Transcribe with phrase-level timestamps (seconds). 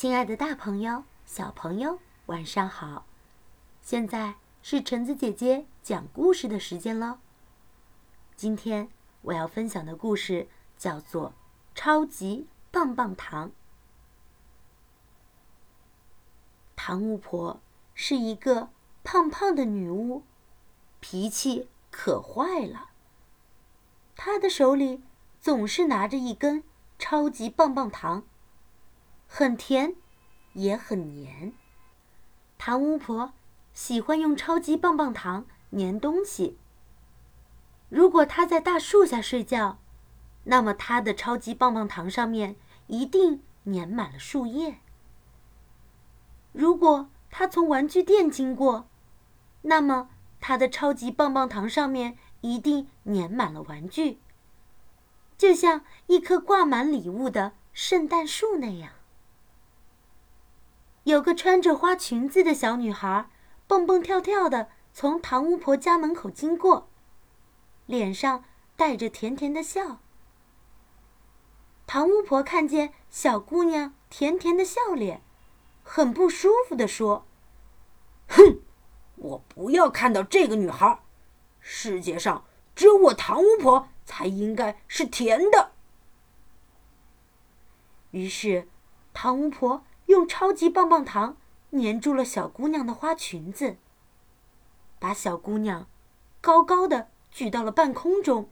[0.00, 3.04] 亲爱的，大朋友、小朋友，晚上好！
[3.82, 7.20] 现在是橙子姐姐讲故事的时间了。
[8.34, 8.88] 今天
[9.20, 11.28] 我要分享的故事叫做
[11.74, 13.48] 《超级棒棒糖》。
[16.74, 17.60] 糖巫婆
[17.94, 18.70] 是一个
[19.04, 20.22] 胖胖的女巫，
[21.00, 22.88] 脾气可坏了。
[24.16, 25.02] 她的手里
[25.42, 26.64] 总是拿着一根
[26.98, 28.24] 超级棒棒糖。
[29.32, 29.94] 很甜，
[30.54, 31.52] 也很黏。
[32.58, 33.32] 糖巫婆
[33.72, 36.58] 喜欢用超级棒棒糖粘东西。
[37.88, 39.78] 如果她在大树下睡觉，
[40.44, 42.56] 那么她的超级棒棒糖上面
[42.88, 44.80] 一定粘满了树叶。
[46.50, 48.88] 如果她从玩具店经过，
[49.62, 50.10] 那么
[50.40, 54.18] 她的超级棒棒糖上面一定粘满了玩具，
[55.38, 58.92] 就像一棵挂满礼物的圣诞树那样。
[61.10, 63.28] 有个穿着花裙子的小女孩，
[63.66, 66.88] 蹦蹦跳跳的从唐巫婆家门口经过，
[67.86, 68.44] 脸上
[68.76, 69.98] 带着甜甜的笑。
[71.86, 75.22] 唐巫婆看见小姑娘甜甜的笑脸，
[75.82, 77.26] 很不舒服的说
[78.30, 78.60] ：“哼，
[79.16, 81.00] 我不要看到这个女孩。
[81.58, 82.44] 世界上
[82.76, 85.72] 只有我唐巫婆才应该是甜的。”
[88.12, 88.68] 于是，
[89.12, 89.84] 唐巫婆。
[90.10, 91.36] 用超级棒棒糖
[91.70, 93.76] 粘住了小姑娘的花裙子，
[94.98, 95.86] 把小姑娘
[96.40, 98.50] 高高的举到了半空中。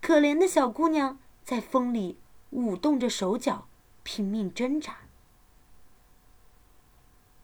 [0.00, 3.66] 可怜的小姑娘在风里舞动着手脚，
[4.04, 4.98] 拼命挣扎。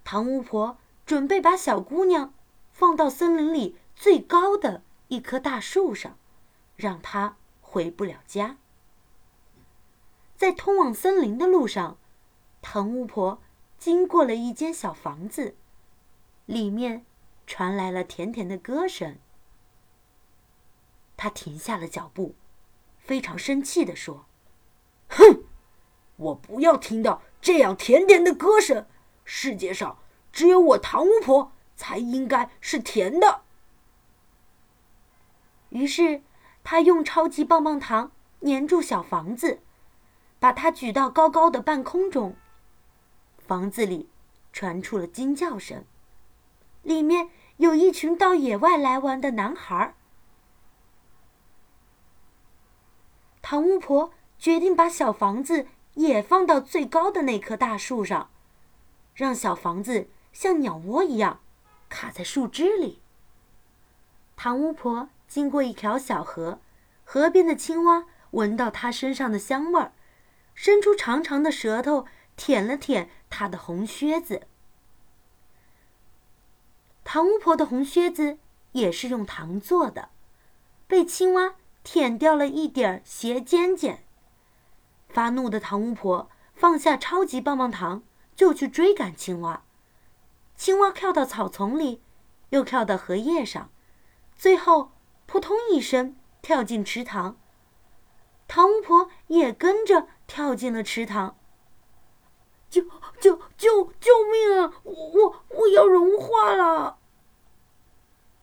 [0.05, 2.33] 唐巫婆准备把小姑娘
[2.73, 6.17] 放到森林里最高的一棵大树上，
[6.77, 8.57] 让她回不了家。
[10.37, 11.99] 在通往森林的路上。
[12.69, 13.41] 糖巫婆
[13.79, 15.55] 经过了一间小房子，
[16.47, 17.07] 里面
[17.47, 19.19] 传来了甜甜的歌声。
[21.17, 22.35] 她停下了脚步，
[22.99, 24.27] 非常生气地说
[25.09, 25.45] ：“哼，
[26.17, 28.89] 我不要听到这样甜甜的歌声！
[29.25, 29.99] 世界上
[30.33, 33.43] 只有我糖巫婆才应该是甜的。”
[35.71, 36.21] 于是，
[36.65, 39.61] 她用超级棒棒糖粘住小房子，
[40.41, 42.35] 把它举到高高的半空中。
[43.47, 44.09] 房子里
[44.53, 45.85] 传出了惊叫声，
[46.83, 49.95] 里面有一群到野外来玩的男孩。
[53.41, 58.31] 唐巫婆决定把小房子也放到最高的那棵大树上，
[59.15, 61.39] 让小房子像鸟窝一样
[61.89, 63.01] 卡在树枝里。
[64.35, 66.59] 唐巫婆经过一条小河，
[67.05, 69.93] 河边的青蛙闻到她身上的香味儿，
[70.53, 72.07] 伸出长长的舌头。
[72.39, 73.09] 舔了舔
[73.39, 74.47] 他的红靴子，
[77.05, 78.39] 糖巫婆的红靴子
[78.73, 80.09] 也是用糖做的，
[80.87, 84.07] 被青蛙舔掉了一点儿鞋尖尖。
[85.11, 88.03] 发怒的糖巫婆放下超级棒棒糖，
[88.35, 89.65] 就去追赶青蛙。
[90.57, 92.01] 青蛙跳到草丛里，
[92.49, 93.71] 又跳到荷叶上，
[94.35, 94.93] 最后
[95.27, 97.37] 扑通一声跳进池塘。
[98.49, 101.36] 糖巫婆也跟着跳进了池塘。
[103.67, 104.73] 救救命啊！
[104.85, 106.99] 我我我要融化了。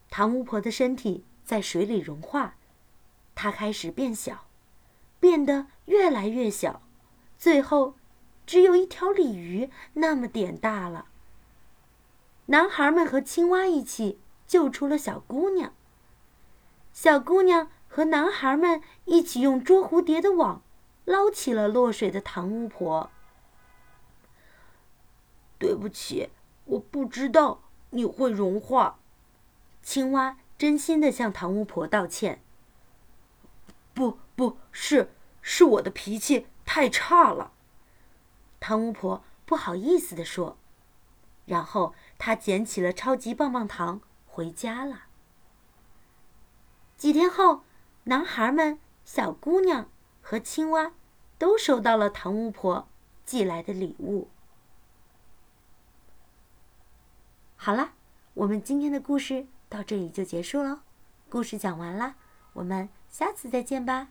[0.09, 2.56] 糖巫婆的身体在水里融化，
[3.34, 4.47] 她开始变小，
[5.22, 6.81] 变得越来越小，
[7.38, 7.95] 最后
[8.45, 11.06] 只有一条鲤鱼那么点大了。
[12.47, 15.73] 男孩们和青蛙一起救出了小姑娘。
[16.91, 20.61] 小姑娘和男孩们一起用捉蝴蝶的网
[21.05, 23.09] 捞起了落水的糖巫婆。
[25.63, 26.29] 对不起，
[26.66, 29.00] 我不知道你会融化。
[29.81, 32.41] 青蛙真心的向糖巫婆道歉。
[33.94, 37.53] 不，不是，是我的脾气太差了。
[38.59, 40.58] 糖巫婆不好意思的说，
[41.46, 45.03] 然后她捡起了超级棒棒糖回家了。
[46.97, 47.61] 几天后，
[48.03, 49.90] 男孩们、小姑娘
[50.22, 50.91] 和青蛙
[51.38, 52.90] 都收到了糖巫婆
[53.23, 54.28] 寄来的礼物。
[57.66, 57.92] 好了，
[58.34, 60.84] 我们今天的故事到这里就结束了。
[61.30, 62.16] 故事讲完了，
[62.52, 64.10] 我们下次再见吧。